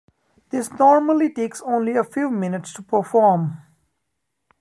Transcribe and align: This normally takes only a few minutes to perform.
This 0.49 0.71
normally 0.79 1.31
takes 1.31 1.61
only 1.61 1.95
a 1.95 2.03
few 2.03 2.31
minutes 2.31 2.73
to 2.73 2.81
perform. 2.81 3.61